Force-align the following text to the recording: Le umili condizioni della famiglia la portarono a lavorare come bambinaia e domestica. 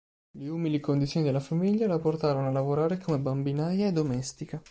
Le 0.31 0.49
umili 0.49 0.79
condizioni 0.79 1.23
della 1.27 1.39
famiglia 1.39 1.85
la 1.85 1.99
portarono 1.99 2.47
a 2.47 2.51
lavorare 2.51 2.97
come 2.97 3.19
bambinaia 3.19 3.85
e 3.85 3.91
domestica. 3.91 4.59